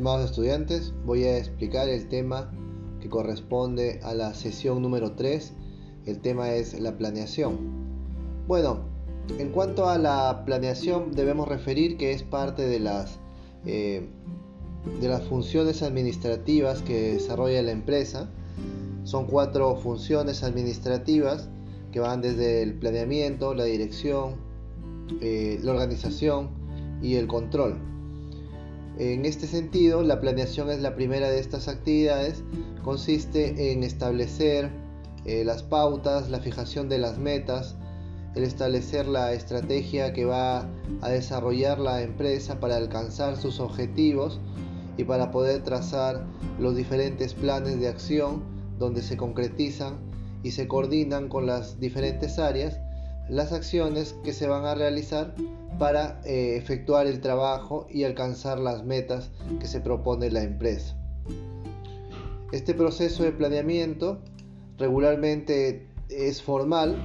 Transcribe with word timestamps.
estimados 0.00 0.30
estudiantes, 0.30 0.94
voy 1.04 1.24
a 1.24 1.36
explicar 1.36 1.86
el 1.90 2.08
tema 2.08 2.50
que 3.02 3.10
corresponde 3.10 4.00
a 4.02 4.14
la 4.14 4.32
sesión 4.32 4.80
número 4.80 5.12
3. 5.12 5.52
El 6.06 6.20
tema 6.20 6.54
es 6.54 6.80
la 6.80 6.96
planeación. 6.96 7.58
Bueno, 8.48 8.78
en 9.38 9.50
cuanto 9.50 9.90
a 9.90 9.98
la 9.98 10.44
planeación 10.46 11.12
debemos 11.12 11.48
referir 11.48 11.98
que 11.98 12.12
es 12.12 12.22
parte 12.22 12.62
de 12.62 12.80
las, 12.80 13.18
eh, 13.66 14.08
de 15.02 15.06
las 15.06 15.22
funciones 15.24 15.82
administrativas 15.82 16.80
que 16.80 17.12
desarrolla 17.12 17.60
la 17.60 17.72
empresa. 17.72 18.30
Son 19.04 19.26
cuatro 19.26 19.76
funciones 19.76 20.42
administrativas 20.42 21.50
que 21.92 22.00
van 22.00 22.22
desde 22.22 22.62
el 22.62 22.72
planeamiento, 22.72 23.52
la 23.52 23.64
dirección, 23.64 24.36
eh, 25.20 25.60
la 25.62 25.72
organización 25.72 26.48
y 27.02 27.16
el 27.16 27.26
control. 27.26 27.90
En 29.00 29.24
este 29.24 29.46
sentido, 29.46 30.02
la 30.02 30.20
planeación 30.20 30.70
es 30.70 30.82
la 30.82 30.94
primera 30.94 31.30
de 31.30 31.40
estas 31.40 31.68
actividades. 31.68 32.44
Consiste 32.84 33.72
en 33.72 33.82
establecer 33.82 34.70
eh, 35.24 35.42
las 35.42 35.62
pautas, 35.62 36.28
la 36.28 36.38
fijación 36.40 36.90
de 36.90 36.98
las 36.98 37.16
metas, 37.16 37.76
el 38.34 38.42
establecer 38.42 39.08
la 39.08 39.32
estrategia 39.32 40.12
que 40.12 40.26
va 40.26 40.68
a 41.00 41.08
desarrollar 41.08 41.78
la 41.78 42.02
empresa 42.02 42.60
para 42.60 42.76
alcanzar 42.76 43.38
sus 43.38 43.58
objetivos 43.58 44.38
y 44.98 45.04
para 45.04 45.30
poder 45.30 45.64
trazar 45.64 46.26
los 46.58 46.76
diferentes 46.76 47.32
planes 47.32 47.80
de 47.80 47.88
acción 47.88 48.42
donde 48.78 49.00
se 49.00 49.16
concretizan 49.16 49.96
y 50.42 50.50
se 50.50 50.68
coordinan 50.68 51.30
con 51.30 51.46
las 51.46 51.80
diferentes 51.80 52.38
áreas 52.38 52.78
las 53.30 53.52
acciones 53.52 54.14
que 54.24 54.34
se 54.34 54.46
van 54.46 54.66
a 54.66 54.74
realizar 54.74 55.34
para 55.80 56.20
eh, 56.26 56.58
efectuar 56.58 57.06
el 57.06 57.22
trabajo 57.22 57.86
y 57.88 58.04
alcanzar 58.04 58.58
las 58.58 58.84
metas 58.84 59.30
que 59.58 59.66
se 59.66 59.80
propone 59.80 60.30
la 60.30 60.42
empresa. 60.42 60.94
Este 62.52 62.74
proceso 62.74 63.22
de 63.22 63.32
planeamiento 63.32 64.18
regularmente 64.76 65.88
es 66.10 66.42
formal, 66.42 66.98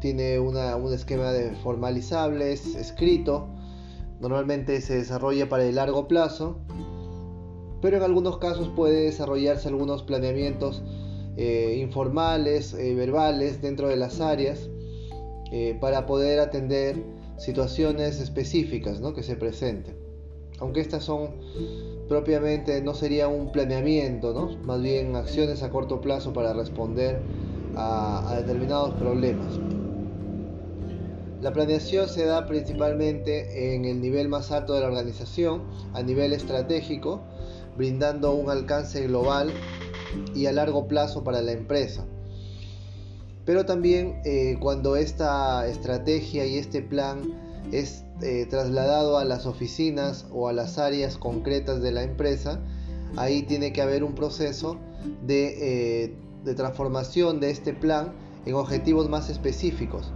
tiene 0.00 0.40
un 0.40 0.56
esquema 0.92 1.30
de 1.30 1.54
formalizables, 1.62 2.74
escrito, 2.74 3.46
normalmente 4.20 4.80
se 4.80 4.96
desarrolla 4.96 5.48
para 5.48 5.64
el 5.64 5.76
largo 5.76 6.08
plazo, 6.08 6.58
pero 7.80 7.98
en 7.98 8.02
algunos 8.02 8.38
casos 8.38 8.68
puede 8.74 9.04
desarrollarse 9.04 9.68
algunos 9.68 10.02
planeamientos 10.02 10.82
eh, 11.36 11.78
informales, 11.80 12.74
eh, 12.74 12.92
verbales 12.96 13.62
dentro 13.62 13.86
de 13.86 13.94
las 13.94 14.20
áreas 14.20 14.68
eh, 15.52 15.78
para 15.80 16.06
poder 16.06 16.40
atender 16.40 16.96
situaciones 17.38 18.20
específicas 18.20 19.00
que 19.14 19.22
se 19.22 19.36
presenten. 19.36 19.96
Aunque 20.58 20.80
estas 20.80 21.04
son 21.04 21.34
propiamente, 22.08 22.80
no 22.80 22.94
sería 22.94 23.28
un 23.28 23.52
planeamiento, 23.52 24.56
más 24.62 24.80
bien 24.80 25.16
acciones 25.16 25.62
a 25.62 25.70
corto 25.70 26.00
plazo 26.00 26.32
para 26.32 26.52
responder 26.54 27.20
a, 27.74 28.30
a 28.30 28.36
determinados 28.36 28.94
problemas. 28.94 29.60
La 31.42 31.52
planeación 31.52 32.08
se 32.08 32.24
da 32.24 32.46
principalmente 32.46 33.74
en 33.74 33.84
el 33.84 34.00
nivel 34.00 34.28
más 34.28 34.50
alto 34.50 34.72
de 34.72 34.80
la 34.80 34.86
organización, 34.86 35.64
a 35.92 36.02
nivel 36.02 36.32
estratégico, 36.32 37.20
brindando 37.76 38.34
un 38.34 38.48
alcance 38.48 39.06
global 39.06 39.50
y 40.34 40.46
a 40.46 40.52
largo 40.52 40.88
plazo 40.88 41.22
para 41.22 41.42
la 41.42 41.52
empresa 41.52 42.06
pero 43.46 43.64
también 43.64 44.20
eh, 44.24 44.58
cuando 44.60 44.96
esta 44.96 45.66
estrategia 45.68 46.44
y 46.44 46.58
este 46.58 46.82
plan 46.82 47.22
es 47.70 48.04
eh, 48.20 48.46
trasladado 48.50 49.18
a 49.18 49.24
las 49.24 49.46
oficinas 49.46 50.26
o 50.32 50.48
a 50.48 50.52
las 50.52 50.78
áreas 50.78 51.16
concretas 51.16 51.80
de 51.80 51.92
la 51.92 52.02
empresa, 52.02 52.60
ahí 53.16 53.42
tiene 53.42 53.72
que 53.72 53.80
haber 53.80 54.02
un 54.02 54.14
proceso 54.14 54.78
de, 55.24 56.04
eh, 56.04 56.54
transformación 56.56 57.40
de 57.40 57.50
este 57.50 57.72
plan 57.72 58.12
en 58.46 58.54
objetivos 58.54 59.08
más 59.08 59.30
específicos. 59.30 60.12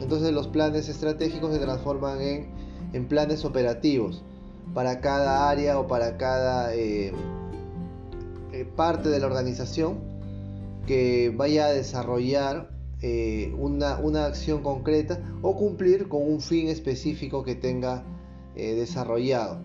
Entonces 0.00 0.32
los 0.32 0.48
planes 0.48 0.88
estratégicos 0.88 1.52
se 1.52 1.58
transforman 1.58 2.20
en, 2.20 2.48
en 2.94 3.08
planes 3.08 3.44
operativos 3.44 4.22
para 4.72 5.00
cada 5.00 5.50
área 5.50 5.78
o 5.78 5.86
para 5.86 6.16
cada 6.16 6.70
parte 8.76 9.08
de 9.08 9.18
la 9.18 9.26
organización 9.26 10.13
que 10.86 11.32
vaya 11.34 11.66
a 11.66 11.72
desarrollar 11.72 12.70
eh, 13.02 13.54
una, 13.58 14.24
acción 14.24 14.62
concreta 14.62 15.20
o 15.42 15.56
cumplir 15.56 16.08
con 16.08 16.22
un 16.22 16.40
fin 16.40 16.68
específico 16.68 17.44
que 17.44 17.54
tenga 17.54 18.02
eh, 18.56 18.74
desarrollado. 18.74 19.60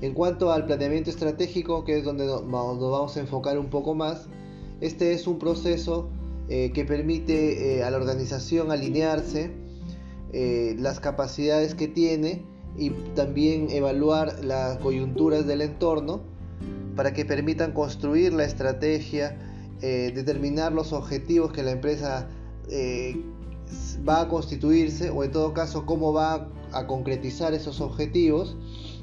En 0.00 0.14
cuanto 0.14 0.52
al 0.52 0.66
planeamiento 0.66 1.10
estratégico, 1.10 1.84
que 1.84 1.98
es 1.98 2.04
donde 2.04 2.26
nos, 2.26 2.50
vamos 2.50 3.16
a 3.16 3.20
enfocar 3.20 3.58
un 3.58 3.70
poco 3.70 3.94
más, 3.94 4.26
este 4.80 5.12
es 5.12 5.26
un 5.26 5.38
proceso 5.38 6.08
eh, 6.48 6.72
que 6.72 6.84
permite 6.84 7.82
a 7.82 7.90
la 7.90 7.96
organización 7.96 8.70
alinearse, 8.70 9.52
las 10.32 11.00
capacidades 11.00 11.74
que 11.74 11.88
tiene 11.88 12.44
y 12.76 12.90
también 13.14 13.70
evaluar 13.70 14.44
las 14.44 14.78
coyunturas 14.78 15.46
del 15.46 15.62
entorno 15.62 16.22
para 16.98 17.12
que 17.12 17.24
permitan 17.24 17.70
construir 17.70 18.32
la 18.32 18.44
estrategia, 18.44 19.38
eh, 19.82 20.10
determinar 20.16 20.72
los 20.72 20.92
objetivos 20.92 21.52
que 21.52 21.62
la 21.62 21.70
empresa 21.70 22.26
eh, 22.70 23.22
va 24.06 24.22
a 24.22 24.28
constituirse 24.28 25.08
o 25.08 25.22
en 25.22 25.30
todo 25.30 25.54
caso 25.54 25.86
cómo 25.86 26.12
va 26.12 26.48
a 26.72 26.88
concretizar 26.88 27.54
esos 27.54 27.80
objetivos, 27.80 28.56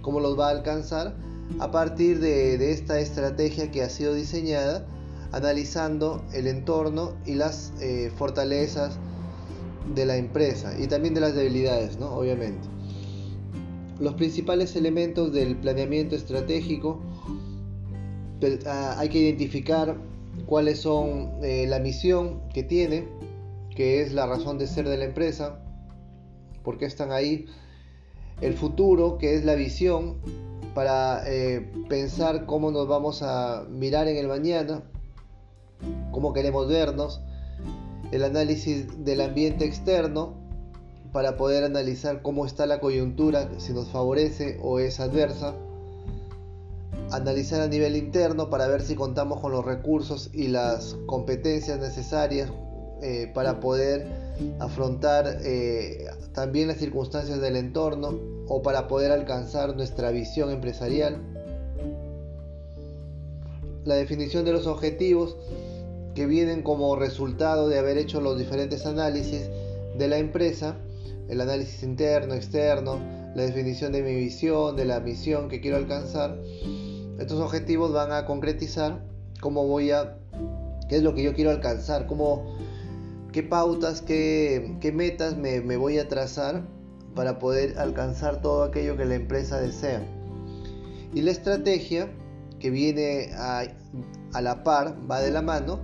cómo 0.00 0.20
los 0.20 0.40
va 0.40 0.46
a 0.46 0.52
alcanzar 0.52 1.18
a 1.58 1.70
partir 1.70 2.18
de, 2.18 2.72
esta 2.72 2.98
estrategia 2.98 3.70
que 3.70 3.82
ha 3.82 3.90
sido 3.90 4.14
diseñada, 4.14 4.86
analizando 5.32 6.24
el 6.32 6.46
entorno 6.46 7.12
y 7.26 7.34
las 7.34 7.74
eh, 7.82 8.10
fortalezas 8.16 8.96
de 9.94 10.06
la 10.06 10.16
empresa 10.16 10.72
y 10.78 10.86
también 10.86 11.12
de 11.12 11.20
las 11.20 11.34
debilidades, 11.34 11.98
¿no? 11.98 12.14
obviamente. 12.14 12.66
Los 14.00 14.14
principales 14.14 14.76
elementos 14.76 15.30
del 15.34 15.56
planeamiento 15.58 16.16
estratégico 16.16 16.98
hay 18.66 19.08
que 19.08 19.18
identificar 19.18 19.96
cuáles 20.46 20.80
son 20.80 21.32
eh, 21.42 21.66
la 21.68 21.78
misión 21.78 22.42
que 22.52 22.62
tiene, 22.62 23.08
que 23.74 24.02
es 24.02 24.12
la 24.12 24.26
razón 24.26 24.58
de 24.58 24.66
ser 24.66 24.88
de 24.88 24.96
la 24.96 25.04
empresa, 25.04 25.60
por 26.62 26.78
qué 26.78 26.86
están 26.86 27.12
ahí, 27.12 27.46
el 28.40 28.54
futuro, 28.54 29.18
que 29.18 29.34
es 29.34 29.44
la 29.44 29.54
visión, 29.54 30.18
para 30.74 31.22
eh, 31.26 31.70
pensar 31.88 32.46
cómo 32.46 32.70
nos 32.70 32.88
vamos 32.88 33.22
a 33.22 33.64
mirar 33.68 34.08
en 34.08 34.16
el 34.16 34.26
mañana, 34.26 34.82
cómo 36.10 36.32
queremos 36.32 36.68
vernos, 36.68 37.20
el 38.10 38.24
análisis 38.24 39.04
del 39.04 39.20
ambiente 39.20 39.64
externo, 39.64 40.34
para 41.12 41.36
poder 41.36 41.64
analizar 41.64 42.22
cómo 42.22 42.46
está 42.46 42.66
la 42.66 42.80
coyuntura, 42.80 43.48
si 43.58 43.74
nos 43.74 43.88
favorece 43.90 44.58
o 44.62 44.78
es 44.78 44.98
adversa, 44.98 45.54
analizar 47.12 47.60
a 47.60 47.68
nivel 47.68 47.96
interno 47.96 48.50
para 48.50 48.66
ver 48.66 48.82
si 48.82 48.94
contamos 48.94 49.40
con 49.40 49.52
los 49.52 49.64
recursos 49.64 50.30
y 50.32 50.48
las 50.48 50.96
competencias 51.06 51.78
necesarias 51.78 52.50
eh, 53.02 53.30
para 53.34 53.60
poder 53.60 54.06
afrontar 54.58 55.38
eh, 55.42 56.06
también 56.32 56.68
las 56.68 56.78
circunstancias 56.78 57.40
del 57.40 57.56
entorno 57.56 58.18
o 58.48 58.62
para 58.62 58.88
poder 58.88 59.12
alcanzar 59.12 59.76
nuestra 59.76 60.10
visión 60.10 60.50
empresarial. 60.50 61.18
La 63.84 63.96
definición 63.96 64.44
de 64.44 64.52
los 64.52 64.66
objetivos 64.66 65.36
que 66.14 66.26
vienen 66.26 66.62
como 66.62 66.94
resultado 66.96 67.68
de 67.68 67.78
haber 67.78 67.98
hecho 67.98 68.20
los 68.20 68.38
diferentes 68.38 68.86
análisis 68.86 69.48
de 69.98 70.08
la 70.08 70.18
empresa, 70.18 70.76
el 71.28 71.40
análisis 71.40 71.82
interno, 71.82 72.34
externo, 72.34 72.98
la 73.34 73.42
definición 73.42 73.92
de 73.92 74.02
mi 74.02 74.14
visión, 74.14 74.76
de 74.76 74.84
la 74.84 75.00
misión 75.00 75.48
que 75.48 75.60
quiero 75.60 75.76
alcanzar 75.76 76.38
estos 77.22 77.40
objetivos 77.40 77.92
van 77.92 78.12
a 78.12 78.26
concretizar 78.26 79.00
cómo 79.40 79.66
voy 79.66 79.90
a, 79.90 80.18
qué 80.88 80.96
es 80.96 81.02
lo 81.02 81.14
que 81.14 81.22
yo 81.22 81.34
quiero 81.34 81.50
alcanzar, 81.50 82.06
cómo, 82.06 82.56
qué 83.32 83.42
pautas, 83.42 84.02
qué, 84.02 84.92
metas 84.94 85.36
me, 85.36 85.76
voy 85.76 85.98
a 85.98 86.08
trazar 86.08 86.62
para 87.14 87.38
poder 87.38 87.78
alcanzar 87.78 88.42
todo 88.42 88.64
aquello 88.64 88.96
que 88.96 89.04
la 89.04 89.14
empresa 89.14 89.60
desea. 89.60 90.06
Y 91.14 91.22
la 91.22 91.30
estrategia 91.30 92.10
que 92.58 92.70
viene 92.70 93.30
a, 93.34 93.64
a 94.32 94.40
la 94.40 94.62
par, 94.62 94.96
va 95.10 95.20
de 95.20 95.30
la 95.30 95.42
mano, 95.42 95.80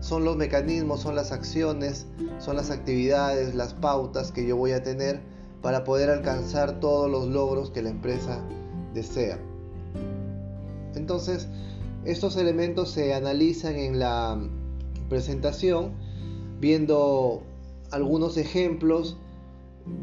son 0.00 0.24
los 0.24 0.36
mecanismos, 0.36 1.00
son 1.00 1.14
las 1.14 1.32
acciones, 1.32 2.06
son 2.38 2.56
las 2.56 2.70
actividades, 2.70 3.54
las 3.54 3.74
pautas 3.74 4.30
que 4.30 4.46
yo 4.46 4.56
voy 4.56 4.72
a 4.72 4.82
tener 4.82 5.20
para 5.62 5.84
poder 5.84 6.10
alcanzar 6.10 6.78
todos 6.78 7.10
los 7.10 7.26
logros 7.26 7.70
que 7.70 7.82
la 7.82 7.90
empresa 7.90 8.40
desea. 8.94 9.38
Entonces, 10.96 11.48
estos 12.04 12.36
elementos 12.36 12.90
se 12.90 13.14
analizan 13.14 13.76
en 13.76 13.98
la 13.98 14.40
presentación 15.08 15.92
viendo 16.60 17.42
algunos 17.90 18.36
ejemplos 18.36 19.16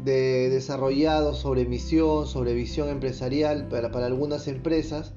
de 0.04 0.48
desarrollados 0.48 1.38
sobre 1.38 1.66
misión, 1.66 2.26
sobre 2.26 2.54
visión 2.54 2.88
empresarial 2.88 3.68
para, 3.68 3.88
algunas 4.06 4.48
empresas, 4.48 5.12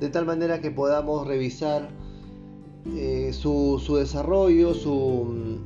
de 0.00 0.10
tal 0.10 0.26
manera 0.26 0.60
que 0.60 0.70
podamos 0.70 1.26
revisar 1.26 1.88
eh, 2.96 3.32
su, 3.32 3.80
desarrollo, 3.96 4.74
su 4.74 5.62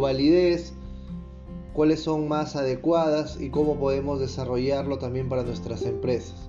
validez, 0.00 0.74
cuáles 1.72 2.00
son 2.00 2.26
más 2.26 2.56
adecuadas 2.56 3.40
y 3.40 3.50
cómo 3.50 3.78
podemos 3.78 4.18
desarrollarlo 4.18 4.98
también 4.98 5.28
para 5.28 5.44
nuestras 5.44 5.82
empresas. 5.82 6.47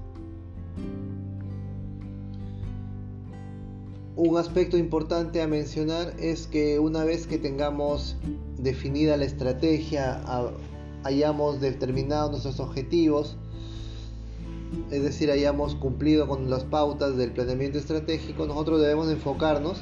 Un 4.22 4.36
aspecto 4.36 4.78
importante 4.78 5.42
a 5.42 5.48
mencionar 5.48 6.14
es 6.20 6.46
que 6.46 6.78
una 6.78 7.06
vez 7.06 7.26
que 7.26 7.38
tengamos 7.38 8.18
definida 8.58 9.16
la 9.16 9.24
estrategia, 9.24 10.22
hayamos 11.06 11.62
determinado 11.62 12.30
nuestros 12.30 12.60
objetivos, 12.60 13.38
es 14.92 15.04
decir, 15.04 15.32
hayamos 15.32 15.74
cumplido 15.76 16.28
con 16.28 16.50
las 16.50 16.66
pautas 16.66 17.16
del 17.16 17.32
planeamiento 17.32 17.78
estratégico, 17.78 18.46
nosotros 18.46 18.82
debemos 18.82 19.10
enfocarnos 19.10 19.82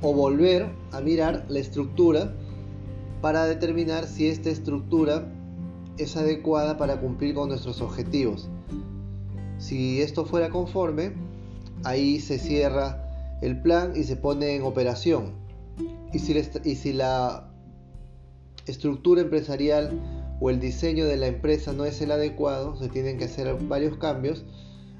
o 0.00 0.14
volver 0.14 0.70
a 0.92 1.02
mirar 1.02 1.44
la 1.50 1.58
estructura 1.58 2.34
para 3.20 3.44
determinar 3.44 4.06
si 4.06 4.28
esta 4.28 4.48
estructura 4.48 5.30
es 5.98 6.16
adecuada 6.16 6.78
para 6.78 7.02
cumplir 7.02 7.34
con 7.34 7.50
nuestros 7.50 7.82
objetivos. 7.82 8.48
Si 9.58 10.00
esto 10.00 10.24
fuera 10.24 10.48
conforme, 10.48 11.28
ahí 11.84 12.20
se 12.20 12.38
cierra 12.38 13.38
el 13.40 13.60
plan 13.60 13.92
y 13.96 14.04
se 14.04 14.16
pone 14.16 14.54
en 14.54 14.62
operación. 14.62 15.34
Y 16.12 16.18
si, 16.18 16.34
la, 16.34 16.42
y 16.64 16.74
si 16.74 16.92
la 16.92 17.50
estructura 18.66 19.22
empresarial 19.22 19.98
o 20.40 20.50
el 20.50 20.60
diseño 20.60 21.06
de 21.06 21.16
la 21.16 21.26
empresa 21.26 21.72
no 21.72 21.84
es 21.84 22.00
el 22.00 22.10
adecuado, 22.10 22.76
se 22.76 22.88
tienen 22.88 23.18
que 23.18 23.24
hacer 23.24 23.54
varios 23.62 23.96
cambios, 23.98 24.44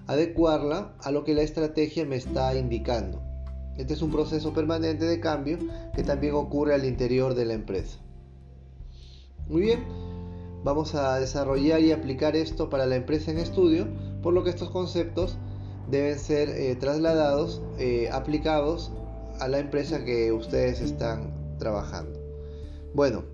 adecuarla 0.07 0.95
a 1.03 1.11
lo 1.11 1.25
que 1.25 1.35
la 1.35 1.43
estrategia 1.43 2.05
me 2.05 2.17
está 2.17 2.55
indicando. 2.55 3.23
Este 3.77 3.95
es 3.95 4.03
un 4.03 4.11
proceso 4.11 4.53
permanente 4.53 5.05
de 5.05 5.21
cambio 5.21 5.59
que 5.95 6.03
también 6.03 6.35
ocurre 6.35 6.75
al 6.75 6.85
interior 6.85 7.35
de 7.35 7.47
la 7.47 7.55
empresa. 7.55 7.99
Muy 9.49 9.63
bien, 9.63 9.81
vamos 10.63 10.95
a 10.95 11.19
desarrollar 11.19 11.81
y 11.81 11.93
aplicar 11.93 12.37
esto 12.37 12.69
para 12.69 12.87
la 12.87 12.97
empresa 12.97 13.31
en 13.31 13.39
estudio, 13.39 13.89
por 14.23 14.35
lo 14.35 14.45
que 14.45 14.51
estos 14.51 14.71
conceptos 14.71 15.39
deben 15.91 16.19
ser 16.19 16.49
eh, 16.51 16.77
trasladados, 16.77 17.63
eh, 17.79 18.09
aplicados 18.13 18.93
a 19.41 19.49
la 19.49 19.59
empresa 19.59 20.05
que 20.05 20.33
ustedes 20.33 20.81
están 20.81 21.33
trabajando. 21.59 22.19
Bueno, 22.95 23.25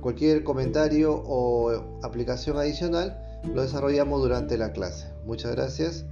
cualquier 0.00 0.44
comentario 0.44 1.14
o 1.14 1.98
aplicación 2.02 2.56
adicional 2.58 3.18
lo 3.54 3.62
desarrollamos 3.62 4.20
durante 4.22 4.56
la 4.56 4.72
clase. 4.72 5.08
Muchas 5.24 5.52
gracias. 5.52 6.04